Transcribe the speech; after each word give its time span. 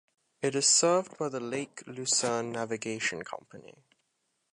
It 0.41 0.55
is 0.55 0.67
served 0.67 1.15
by 1.19 1.29
the 1.29 1.39
Lake 1.39 1.83
Lucerne 1.85 2.51
Navigation 2.51 3.21
Company. 3.23 3.83